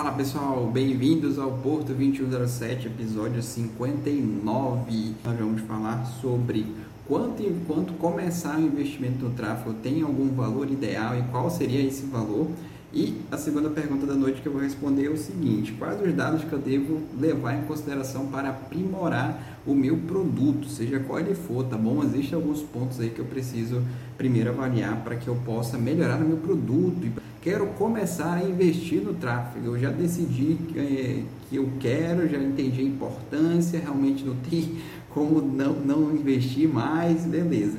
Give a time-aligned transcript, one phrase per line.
[0.00, 5.14] Fala pessoal, bem-vindos ao Porto 2107, episódio 59.
[5.22, 6.64] Nós vamos falar sobre
[7.06, 12.06] quanto enquanto começar o investimento no tráfego tem algum valor ideal e qual seria esse
[12.06, 12.48] valor.
[12.94, 16.14] E a segunda pergunta da noite que eu vou responder é o seguinte: quais os
[16.14, 21.34] dados que eu devo levar em consideração para aprimorar o meu produto, seja qual ele
[21.34, 22.02] for, tá bom?
[22.02, 23.82] Existem alguns pontos aí que eu preciso
[24.16, 27.20] primeiro avaliar para que eu possa melhorar o meu produto.
[27.42, 29.68] Quero começar a investir no tráfego.
[29.68, 34.76] Eu já decidi que, é, que eu quero, já entendi a importância, realmente não tem
[35.08, 37.78] como não, não investir mais, beleza.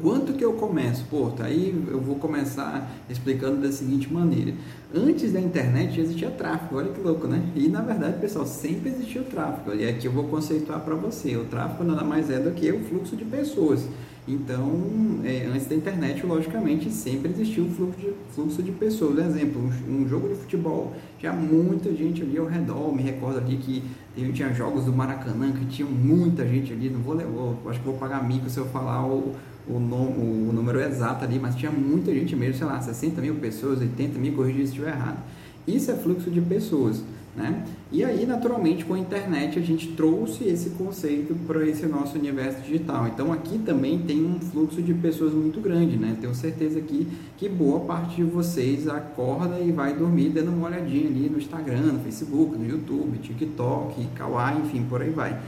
[0.00, 1.04] Quanto que eu começo?
[1.10, 4.52] Pô, tá aí eu vou começar explicando da seguinte maneira.
[4.94, 7.42] Antes da internet existia tráfego, olha que louco, né?
[7.56, 9.74] E na verdade, pessoal, sempre existiu tráfego.
[9.74, 11.36] E aqui eu vou conceituar para você.
[11.36, 13.88] O tráfego nada mais é do que o fluxo de pessoas.
[14.28, 14.70] Então,
[15.24, 19.14] é, antes da internet, logicamente, sempre existiu o fluxo de, fluxo de pessoas.
[19.14, 22.94] Por exemplo, um, um, jogo de futebol, tinha muita gente ali ao redor.
[22.94, 23.82] Me recordo ali que
[24.34, 26.90] tinha jogos do Maracanã que tinha muita gente ali.
[26.90, 29.34] Não vou levar, acho que vou pagar mico se eu falar o,
[29.66, 33.36] o, nome, o número exato ali, mas tinha muita gente mesmo, sei lá, 60 mil
[33.36, 35.22] pessoas, 80 mil, corrigir se estiver errado.
[35.66, 37.02] Isso é fluxo de pessoas.
[37.38, 37.64] Né?
[37.92, 42.60] E aí, naturalmente, com a internet, a gente trouxe esse conceito para esse nosso universo
[42.62, 43.06] digital.
[43.06, 45.96] Então, aqui também tem um fluxo de pessoas muito grande.
[45.96, 46.16] Né?
[46.20, 51.06] Tenho certeza aqui que boa parte de vocês acorda e vai dormir dando uma olhadinha
[51.06, 55.38] ali no Instagram, no Facebook, no YouTube, TikTok, Kawaii, enfim, por aí vai.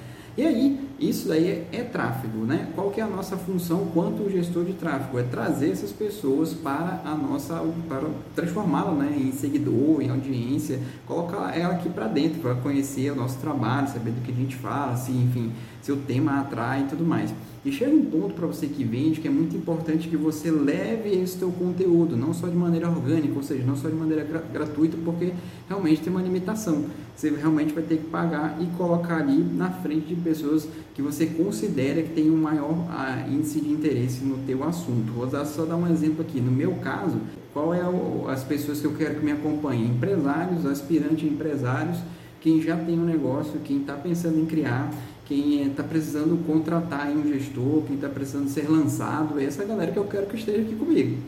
[0.41, 2.71] E aí, isso daí é, é, tráfego, né?
[2.75, 5.19] Qual que é a nossa função quanto gestor de tráfego?
[5.19, 11.55] É trazer essas pessoas para a nossa, para transformá-la né, em seguidor, em audiência, colocar
[11.55, 14.93] ela aqui para dentro, para conhecer o nosso trabalho, saber do que a gente fala,
[14.93, 15.53] assim, enfim,
[15.83, 17.33] se o tema atrai e tudo mais.
[17.63, 21.11] E chega um ponto para você que vende que é muito importante que você leve
[21.11, 24.43] esse teu conteúdo, não só de maneira orgânica, ou seja, não só de maneira gra
[24.51, 25.35] gratuita, porque
[25.69, 26.87] realmente tem uma limitação.
[27.15, 31.27] Você realmente vai ter que pagar e colocar ali na frente de pessoas que você
[31.27, 35.13] considera que tem um maior ah, índice de interesse no teu assunto.
[35.13, 36.41] Vou dar, só dar um exemplo aqui.
[36.41, 37.19] No meu caso,
[37.53, 39.87] qual é o, as pessoas que eu quero que me acompanhem?
[39.89, 41.99] Empresários, aspirantes empresários,
[42.41, 44.91] quem já tem um negócio, quem está pensando em criar
[45.31, 49.93] quem está precisando contratar um gestor, quem está precisando ser lançado, essa é a galera
[49.93, 51.19] que eu quero que esteja aqui comigo.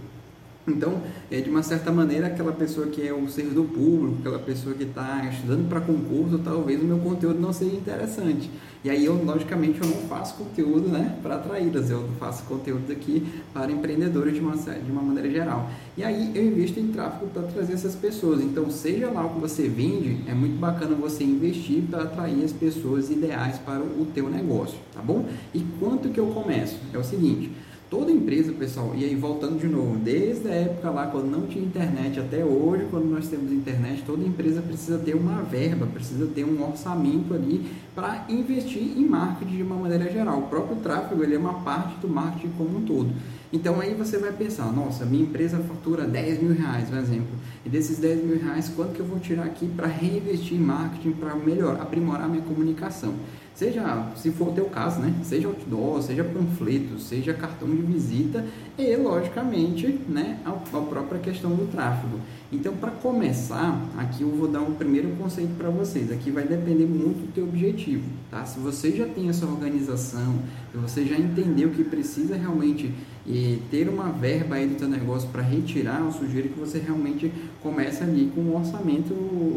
[0.67, 4.75] Então, é, de uma certa maneira, aquela pessoa que é o servidor público, aquela pessoa
[4.75, 8.51] que está estudando para concurso, talvez o meu conteúdo não seja interessante.
[8.85, 13.25] E aí, eu, logicamente, eu não faço conteúdo né, para atraí-las, eu faço conteúdo aqui
[13.55, 15.71] para empreendedores de uma, de uma maneira geral.
[15.97, 18.41] E aí, eu invisto em tráfego para trazer essas pessoas.
[18.41, 22.53] Então, seja lá o que você vende, é muito bacana você investir para atrair as
[22.53, 25.27] pessoas ideais para o teu negócio, tá bom?
[25.55, 26.77] E quanto que eu começo?
[26.93, 27.53] É o seguinte
[27.93, 31.63] Toda empresa, pessoal, e aí voltando de novo, desde a época lá quando não tinha
[31.63, 36.43] internet até hoje, quando nós temos internet, toda empresa precisa ter uma verba, precisa ter
[36.43, 40.39] um orçamento ali para investir em marketing de uma maneira geral.
[40.39, 43.11] O próprio tráfego ele é uma parte do marketing como um todo.
[43.53, 47.37] Então aí você vai pensar, nossa, minha empresa fatura 10 mil reais, por exemplo,
[47.67, 51.13] e desses 10 mil reais, quanto que eu vou tirar aqui para reinvestir em marketing,
[51.13, 53.15] para melhorar, aprimorar minha comunicação?
[53.55, 55.15] Seja, se for o teu caso, né?
[55.23, 58.45] Seja outdoor, seja panfleto, seja cartão de visita
[58.79, 62.19] e, logicamente, né, a, a própria questão do tráfego.
[62.51, 66.11] Então, para começar, aqui eu vou dar um primeiro conceito para vocês.
[66.11, 68.45] Aqui vai depender muito do teu objetivo, tá?
[68.47, 70.37] Se você já tem essa organização,
[70.73, 72.93] se você já entendeu que precisa realmente
[73.27, 77.33] e ter uma verba aí do teu negócio para retirar, eu sugiro que você realmente
[77.63, 79.15] comece ali com um orçamento,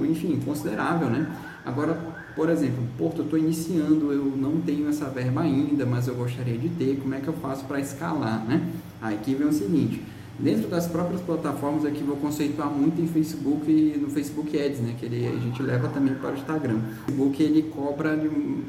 [0.09, 1.27] enfim, considerável, né?
[1.65, 1.93] Agora,
[2.35, 6.57] por exemplo, Porto, eu estou iniciando, eu não tenho essa verba ainda, mas eu gostaria
[6.57, 8.61] de ter, como é que eu faço para escalar, né?
[9.01, 10.01] Aí aqui vem o seguinte,
[10.38, 14.96] dentro das próprias plataformas aqui vou conceituar muito em Facebook e no Facebook Ads, né?
[15.00, 16.75] Que ele, a gente leva também para o Instagram.
[16.75, 18.13] O Facebook ele cobra,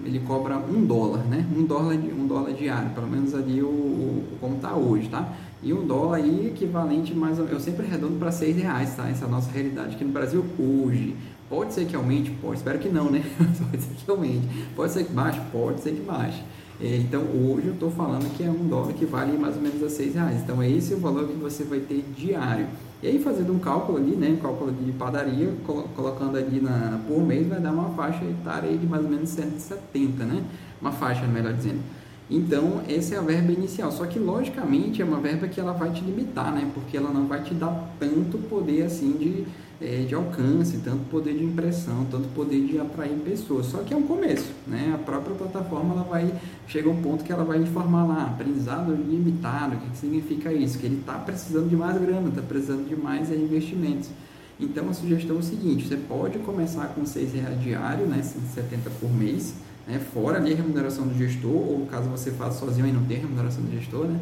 [0.04, 1.44] ele cobra um dólar, né?
[1.56, 5.32] Um dólar, um dólar diário, pelo menos ali o, o como está hoje, tá?
[5.62, 9.08] E um dólar aí equivalente mais, eu sempre arredondo para seis reais, tá?
[9.08, 11.16] Essa é a nossa realidade aqui no Brasil hoje.
[11.48, 12.30] Pode ser que aumente?
[12.42, 13.24] Pode, espero que não, né?
[13.38, 14.48] pode ser que aumente.
[14.74, 15.40] Pode ser que baixe?
[15.52, 16.42] Pode ser que baixe.
[16.80, 19.82] É, então hoje eu estou falando que é um dólar que vale mais ou menos
[19.82, 20.40] a seis reais.
[20.42, 22.66] Então esse é o valor que você vai ter diário.
[23.02, 25.52] E aí fazendo um cálculo ali, né, um cálculo de padaria,
[25.94, 30.24] colocando ali na, por mês vai dar uma faixa etária de mais ou menos 170,
[30.24, 30.42] né?
[30.80, 31.80] Uma faixa, melhor dizendo.
[32.28, 33.92] Então, essa é a verba inicial.
[33.92, 36.68] Só que, logicamente, é uma verba que ela vai te limitar, né?
[36.74, 39.46] Porque ela não vai te dar tanto poder, assim, de,
[39.80, 43.66] é, de alcance, tanto poder de impressão, tanto poder de atrair pessoas.
[43.66, 44.92] Só que é um começo, né?
[44.94, 46.32] A própria plataforma, ela vai...
[46.66, 49.76] Chega um ponto que ela vai informar lá, aprendizado limitado.
[49.76, 50.78] O que, que significa isso?
[50.78, 54.10] Que ele está precisando de mais grana, está precisando de mais investimentos.
[54.58, 58.90] Então a sugestão é o seguinte: você pode começar com R$ reais diário, né, 170
[58.98, 59.54] por mês,
[59.86, 63.18] né, fora ali a remuneração do gestor, ou caso você faça sozinho e não tem
[63.18, 64.18] remuneração do gestor, né,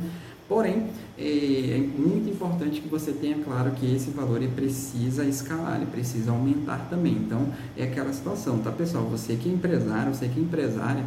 [0.49, 0.89] Porém,
[1.19, 5.87] é, é muito importante que você tenha claro que esse valor ele precisa escalar, ele
[5.87, 7.13] precisa aumentar também.
[7.13, 9.05] Então, é aquela situação, tá pessoal?
[9.05, 11.05] Você que é empresário, você que é empresária,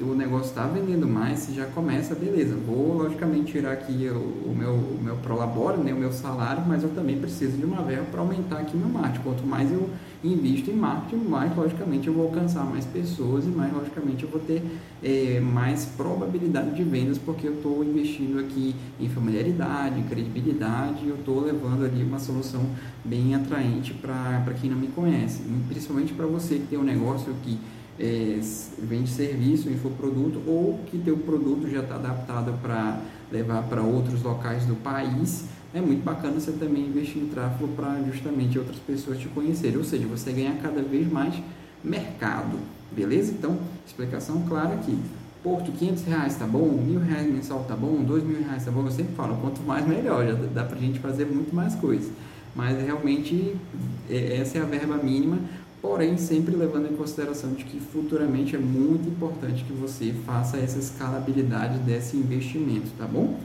[0.00, 4.74] o negócio está vendendo mais, você já começa, beleza, vou logicamente tirar aqui o, meu,
[4.74, 8.20] o meu prolabore, né, o meu salário, mas eu também preciso de uma verba para
[8.20, 9.24] aumentar aqui meu marketing.
[9.24, 9.90] Quanto mais eu
[10.22, 14.40] invisto em marketing, mais logicamente eu vou alcançar mais pessoas e mais logicamente eu vou
[14.40, 14.62] ter
[15.02, 21.14] é, mais probabilidade de vendas, porque eu estou investindo aqui em familiaridade, em credibilidade, eu
[21.14, 22.66] estou levando ali uma solução
[23.04, 27.58] bem atraente para quem não me conhece, principalmente para você que tem um negócio que
[28.00, 28.38] é,
[28.78, 33.00] vende serviço, infoproduto, ou que teu produto já está adaptado para
[33.30, 38.00] levar para outros locais do país, é muito bacana você também investir em tráfego para
[38.06, 41.34] justamente outras pessoas te conhecerem, ou seja, você ganhar cada vez mais
[41.84, 42.58] mercado,
[42.90, 43.32] beleza?
[43.32, 44.98] Então, explicação clara aqui.
[45.42, 48.84] Porto, 500 reais tá bom, mil reais mensal tá bom, dois mil reais tá bom,
[48.84, 52.10] eu sempre falo, quanto mais melhor, já dá pra gente fazer muito mais coisas.
[52.56, 53.54] Mas realmente
[54.10, 55.38] é, essa é a verba mínima
[55.80, 60.78] porém sempre levando em consideração de que futuramente é muito importante que você faça essa
[60.78, 63.38] escalabilidade desse investimento, tá bom?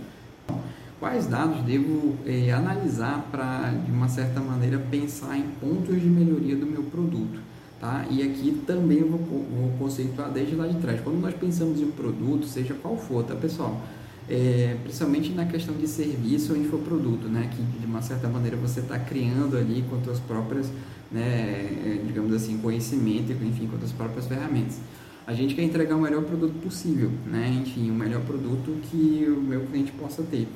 [1.04, 6.56] Quais dados devo é, analisar para, de uma certa maneira, pensar em pontos de melhoria
[6.56, 7.42] do meu produto?
[7.78, 8.06] Tá?
[8.10, 11.02] E aqui também eu vou, vou conceituar desde lá de trás.
[11.02, 13.82] Quando nós pensamos em um produto, seja qual for, tá pessoal?
[14.30, 17.50] É, principalmente na questão de serviço ou infoproduto, né?
[17.52, 20.72] que de uma certa maneira você está criando ali com as suas próprias
[21.12, 24.80] né, é, digamos assim, conhecimento, enfim, com as próprias ferramentas.
[25.28, 27.62] A gente quer entregar o melhor produto possível, né?
[27.62, 30.48] enfim, o melhor produto que o meu cliente possa ter.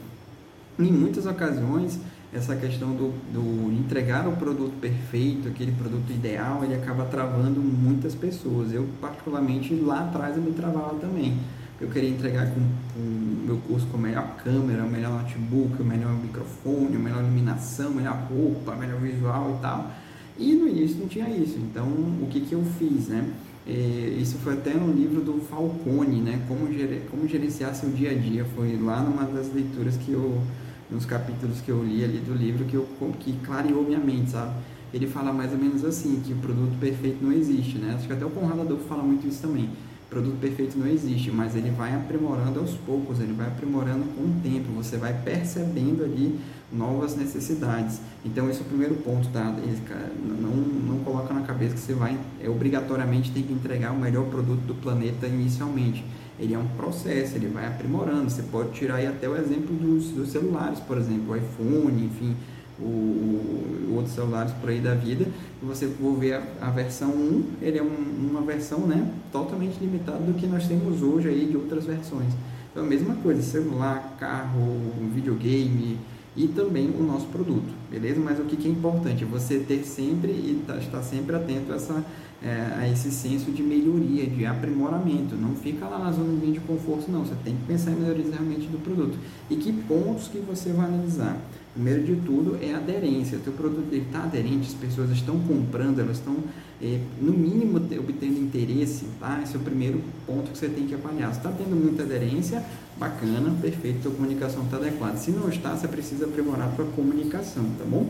[0.79, 1.99] Em muitas ocasiões,
[2.33, 8.13] essa questão do, do entregar o produto perfeito, aquele produto ideal, ele acaba travando muitas
[8.13, 8.71] pessoas.
[8.71, 11.37] Eu, particularmente, lá atrás eu me travava também.
[11.79, 15.85] Eu queria entregar com o meu curso com a melhor câmera, o melhor notebook, o
[15.85, 19.91] melhor microfone, a melhor iluminação, a melhor roupa, o melhor visual e tal.
[20.39, 21.57] E no início não tinha isso.
[21.57, 23.31] Então, o que, que eu fiz, né?
[23.67, 26.41] É, isso foi até no livro do Falcone, né?
[26.47, 26.67] Como,
[27.11, 28.45] como gerenciar seu dia a dia.
[28.55, 30.41] Foi lá numa das leituras que eu,
[30.89, 32.87] nos capítulos que eu li ali do livro, que, eu,
[33.19, 34.53] que clareou minha mente, sabe?
[34.93, 37.93] Ele fala mais ou menos assim, que o produto perfeito não existe, né?
[37.95, 39.69] Acho que até o Conrado Adolfo fala muito isso também.
[40.09, 44.35] Produto perfeito não existe, mas ele vai aprimorando aos poucos, ele vai aprimorando com o
[44.41, 46.39] tempo, você vai percebendo ali
[46.71, 47.99] novas necessidades.
[48.25, 49.43] Então esse é o primeiro ponto, tá?
[49.43, 54.25] Não, não coloca na cabeça que você vai é, obrigatoriamente tem que entregar o melhor
[54.27, 56.05] produto do planeta inicialmente.
[56.39, 58.29] Ele é um processo, ele vai aprimorando.
[58.29, 62.35] Você pode tirar aí até o exemplo dos, dos celulares, por exemplo, o iPhone, enfim,
[62.79, 65.25] o, o, outros celulares por aí da vida.
[65.63, 70.19] Você for ver a, a versão 1, ele é um, uma versão né, totalmente limitada
[70.19, 72.33] do que nós temos hoje aí de outras versões.
[72.71, 75.97] Então a mesma coisa, celular, carro, videogame,
[76.37, 78.19] e também o nosso produto, beleza?
[78.19, 79.25] Mas o que, que é importante?
[79.25, 82.05] Você ter sempre e tá, estar sempre atento a, essa,
[82.43, 85.35] é, a esse senso de melhoria, de aprimoramento.
[85.35, 87.25] Não fica lá na zona de conforto, não.
[87.25, 89.17] Você tem que pensar em melhorias realmente do produto.
[89.49, 91.37] E que pontos que você vai analisar?
[91.73, 93.37] Primeiro de tudo é aderência.
[93.37, 96.35] O teu produto está aderente, as pessoas estão comprando, elas estão,
[96.81, 99.05] é, no mínimo, obtendo interesse.
[99.19, 99.39] Tá?
[99.43, 101.29] Esse é o primeiro ponto que você tem que avaliar.
[101.29, 102.65] Está tendo muita aderência,
[102.99, 105.17] bacana, perfeito, a comunicação está adequada.
[105.17, 108.09] Se não está, você precisa aprimorar a sua comunicação, tá bom?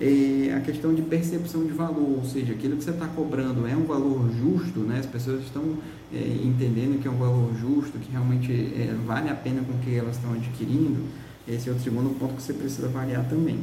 [0.00, 3.74] É, a questão de percepção de valor, ou seja, aquilo que você está cobrando é
[3.74, 5.00] um valor justo, né?
[5.00, 5.76] as pessoas estão
[6.14, 9.78] é, entendendo que é um valor justo, que realmente é, vale a pena com o
[9.78, 11.04] que elas estão adquirindo.
[11.48, 13.58] Esse é o segundo ponto que você precisa avaliar também.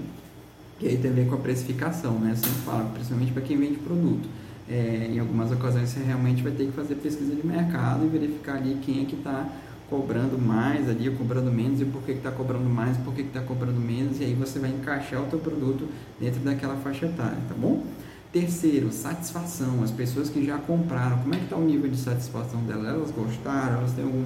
[0.82, 2.32] E aí tem a ver com a precificação, né?
[2.32, 4.28] Eu sempre falo, principalmente para quem vende produto.
[4.68, 8.56] É, em algumas ocasiões você realmente vai ter que fazer pesquisa de mercado e verificar
[8.58, 9.48] ali quem é que está
[9.90, 13.80] cobrando mais ali, cobrando menos e por que está cobrando mais, por que está cobrando
[13.80, 15.88] menos, e aí você vai encaixar o teu produto
[16.20, 17.84] dentro daquela faixa etária, tá bom?
[18.32, 19.82] Terceiro, satisfação.
[19.84, 22.88] As pessoas que já compraram, como é que está o nível de satisfação delas?
[22.88, 23.78] Elas gostaram?
[23.78, 24.26] Elas têm algum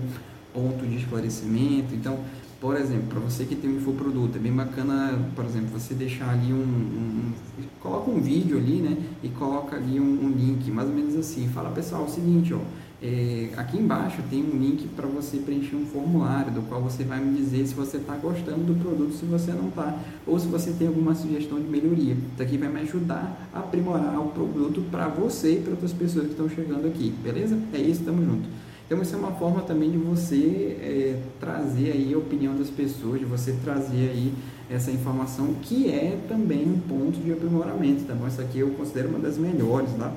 [0.54, 1.94] ponto de esclarecimento?
[1.94, 2.20] Então,
[2.60, 6.30] por exemplo, para você que tem um infoproduto, é bem bacana, por exemplo, você deixar
[6.30, 7.34] ali um, um,
[7.80, 11.48] coloca um vídeo ali, né, e coloca ali um, um link, mais ou menos assim,
[11.48, 12.60] fala pessoal, é o seguinte, ó,
[13.01, 17.20] é, aqui embaixo tem um link para você preencher um formulário, do qual você vai
[17.20, 20.72] me dizer se você está gostando do produto, se você não está, ou se você
[20.72, 22.13] tem alguma sugestão de melhoria.
[22.34, 26.25] Isso aqui vai me ajudar a aprimorar o produto para você e para outras pessoas
[26.25, 27.58] que estão chegando aqui, beleza?
[27.74, 28.50] É isso, tamo junto.
[28.86, 33.20] Então isso é uma forma também de você é, trazer aí a opinião das pessoas,
[33.20, 34.34] de você trazer aí
[34.70, 38.27] essa informação, que é também um ponto de aprimoramento, tá bom?
[38.27, 40.12] Isso aqui eu considero uma das melhores, tá?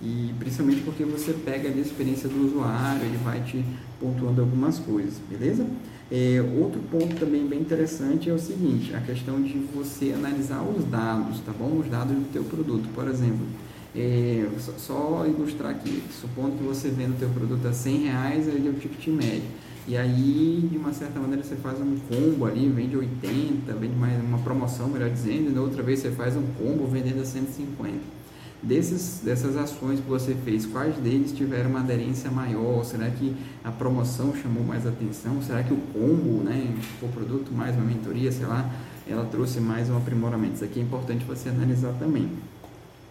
[0.00, 3.64] E principalmente porque você pega ali a experiência do usuário, ele vai te
[3.98, 5.66] pontuando algumas coisas, beleza?
[6.12, 10.84] É, outro ponto também bem interessante é o seguinte, a questão de você analisar os
[10.84, 11.78] dados, tá bom?
[11.78, 13.46] Os dados do teu produto, por exemplo.
[13.94, 18.68] É, só ilustrar aqui, supondo que você vende o teu produto a 100 reais, ele
[18.68, 19.48] é o ticket médio.
[19.88, 24.22] E aí, de uma certa maneira, você faz um combo ali, vende 80, vende mais
[24.22, 28.15] uma promoção, melhor dizendo, e na outra vez você faz um combo vendendo a 150
[28.62, 32.84] desses, dessas ações que você fez, quais deles tiveram uma aderência maior?
[32.84, 35.40] Será que a promoção chamou mais atenção?
[35.42, 38.70] Será que o combo, né, o produto mais uma mentoria, sei lá,
[39.08, 40.54] ela trouxe mais um aprimoramento?
[40.54, 42.28] Isso aqui é importante você analisar também.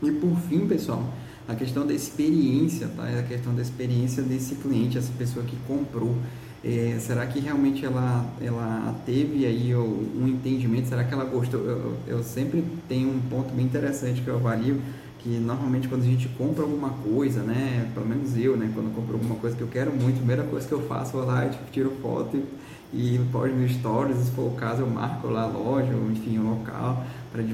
[0.03, 1.13] E por fim, pessoal,
[1.47, 3.03] a questão da experiência, tá?
[3.03, 6.15] A questão da experiência desse cliente, essa pessoa que comprou.
[6.63, 10.89] É, será que realmente ela, ela teve aí um entendimento?
[10.89, 11.61] Será que ela gostou?
[11.61, 14.81] Eu, eu sempre tenho um ponto bem interessante que eu avalio
[15.25, 18.93] que normalmente quando a gente compra alguma coisa, né, pelo menos eu, né, quando eu
[18.93, 21.45] compro alguma coisa que eu quero muito, a primeira coisa que eu faço é lá,
[21.45, 22.37] eu tipo, tiro foto
[22.93, 26.11] e, e posto no stories, se for o caso eu marco lá a loja, ou
[26.11, 27.03] enfim, o local,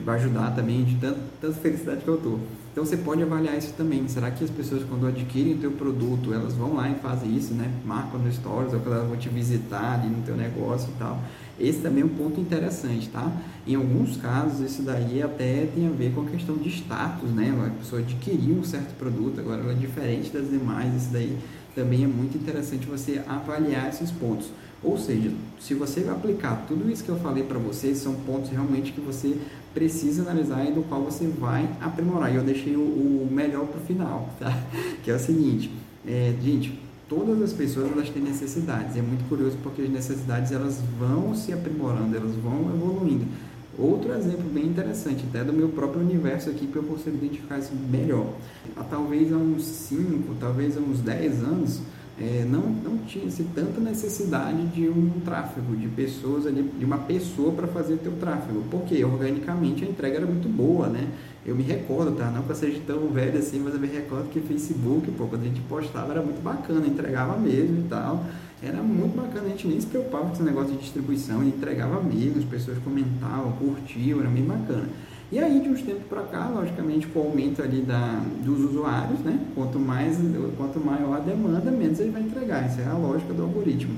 [0.03, 2.39] para ajudar também de tanta felicidade que eu tô.
[2.73, 4.07] Então você pode avaliar isso também.
[4.07, 7.53] Será que as pessoas quando adquirem o teu produto, elas vão lá e fazem isso,
[7.53, 7.71] né?
[7.85, 11.19] Marcam no stories, ou quando elas vão te visitar ali no teu negócio e tal.
[11.59, 13.31] Esse também é um ponto interessante, tá?
[13.67, 17.53] Em alguns casos, isso daí até tem a ver com a questão de status, né?
[17.65, 21.37] A pessoa adquiriu um certo produto, agora ela é diferente das demais, isso daí
[21.75, 24.47] também é muito interessante você avaliar esses pontos.
[24.83, 28.91] Ou seja, se você aplicar tudo isso que eu falei para vocês, são pontos realmente
[28.91, 29.37] que você
[29.73, 32.33] precisa analisar e do qual você vai aprimorar.
[32.33, 34.51] E eu deixei o, o melhor para o final, tá?
[35.03, 35.71] Que é o seguinte,
[36.05, 36.79] é, gente,
[37.11, 38.95] todas as pessoas elas têm necessidades.
[38.95, 43.25] É muito curioso porque as necessidades elas vão se aprimorando, elas vão evoluindo.
[43.77, 47.73] Outro exemplo bem interessante, até do meu próprio universo aqui, que eu consigo identificar isso
[47.89, 48.33] melhor.
[48.77, 51.81] Há, talvez há uns 5, talvez há uns 10 anos,
[52.17, 57.51] é, não, não tinha-se tanta necessidade de um tráfego, de pessoas ali, de uma pessoa
[57.51, 61.07] para fazer teu tráfego, porque organicamente a entrega era muito boa, né?
[61.45, 62.29] Eu me recordo, tá?
[62.29, 65.41] Não que eu seja tão velho assim, mas eu me recordo que Facebook, pô, quando
[65.41, 68.23] a gente postava era muito bacana, entregava mesmo e tal.
[68.61, 72.37] Era muito bacana, a gente nem se preocupava com esse negócio de distribuição, entregava mesmo,
[72.37, 74.87] as pessoas comentavam, curtiam, era bem bacana.
[75.31, 79.21] E aí, de uns tempos para cá, logicamente, com o aumento ali da, dos usuários,
[79.21, 79.39] né?
[79.55, 80.17] Quanto, mais,
[80.57, 82.65] quanto maior a demanda, menos ele vai entregar.
[82.65, 83.95] Essa é a lógica do algoritmo.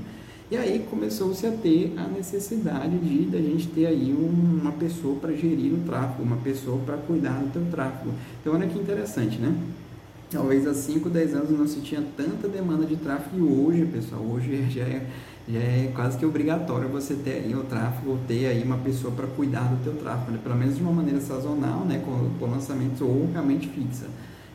[0.52, 5.16] E aí começou-se a ter a necessidade de da gente ter aí um, uma pessoa
[5.20, 8.12] para gerir o tráfego, uma pessoa para cuidar do teu tráfego.
[8.42, 9.56] Então, olha que interessante, né?
[10.30, 14.22] Talvez há 5, 10 anos não se tinha tanta demanda de tráfego e hoje, pessoal,
[14.22, 15.08] hoje já é
[15.48, 19.28] já é quase que obrigatório você ter aí o tráfego, ter aí uma pessoa para
[19.28, 20.40] cuidar do teu tráfego, né?
[20.42, 24.06] pelo menos de uma maneira sazonal, né, com, com lançamentos ou realmente fixa.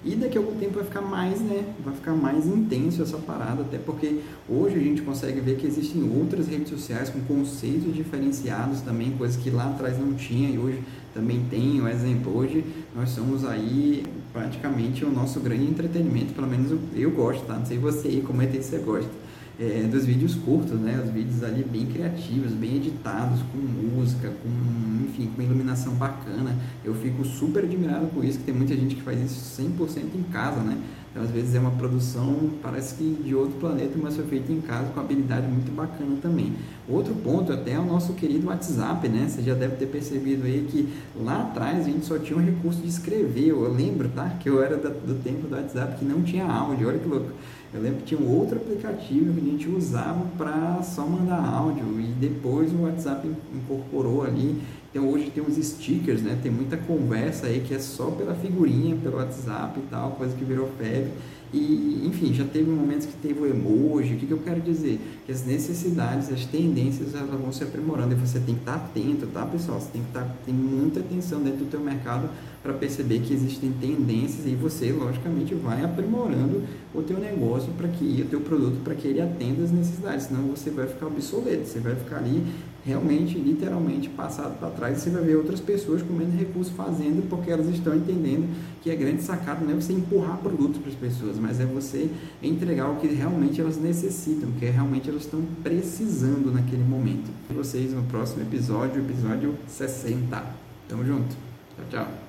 [0.05, 1.64] E daqui a algum tempo vai ficar mais, né?
[1.85, 6.02] Vai ficar mais intenso essa parada, até porque hoje a gente consegue ver que existem
[6.17, 10.81] outras redes sociais com conceitos diferenciados também, coisas que lá atrás não tinha e hoje
[11.12, 11.81] também tem.
[11.81, 12.64] Um exemplo, hoje
[12.95, 17.55] nós somos aí praticamente o nosso grande entretenimento, pelo menos eu gosto, tá?
[17.55, 19.28] Não sei você aí, como é que você gosta
[19.59, 21.03] é, dos vídeos curtos, né?
[21.05, 26.57] Os vídeos ali bem criativos, bem editados, com música, com, enfim, com iluminação bacana.
[26.85, 30.23] Eu fico super admirado com isso, que tem muita gente que faz isso 100% em
[30.31, 30.79] casa, né?
[31.11, 34.61] Então, às vezes é uma produção, parece que de outro planeta, mas foi feita em
[34.61, 36.55] casa com habilidade muito bacana também.
[36.88, 39.27] Outro ponto até é o nosso querido WhatsApp, né?
[39.29, 40.88] Você já deve ter percebido aí que
[41.21, 43.49] lá atrás a gente só tinha o recurso de escrever.
[43.49, 44.29] Eu lembro, tá?
[44.41, 47.31] Que eu era do tempo do WhatsApp que não tinha áudio, olha que louco.
[47.73, 52.00] Eu lembro que tinha um outro aplicativo que a gente usava para só mandar áudio
[52.00, 54.62] e depois o WhatsApp incorporou ali.
[54.99, 56.38] Hoje tem uns stickers, né?
[56.43, 60.45] Tem muita conversa aí que é só pela figurinha, pelo WhatsApp e tal, coisa que
[60.45, 61.12] virou febre.
[61.52, 64.14] E, enfim, já teve momentos que teve o emoji.
[64.14, 65.00] O que, que eu quero dizer?
[65.25, 69.26] Que as necessidades, as tendências, elas vão se aprimorando e você tem que estar atento,
[69.28, 69.81] tá, pessoal?
[69.81, 72.28] Você tem que estar, tem muita atenção dentro do teu mercado
[72.62, 76.62] para perceber que existem tendências e você, logicamente, vai aprimorando
[76.95, 80.43] o teu negócio para que o teu produto para que ele atenda as necessidades, senão
[80.49, 82.43] você vai ficar obsoleto, você vai ficar ali
[82.85, 87.50] realmente, literalmente passado para trás você vai ver outras pessoas com menos recursos fazendo porque
[87.50, 88.49] elas estão entendendo
[88.81, 92.11] que a grande sacada não é você empurrar produtos para as pessoas, mas é você
[92.42, 97.30] entregar o que realmente elas necessitam, que realmente elas estão precisando naquele momento.
[97.50, 100.45] E vocês no próximo episódio, episódio 60.
[100.88, 101.37] Tamo junto.
[101.76, 102.28] Tchau, tchau.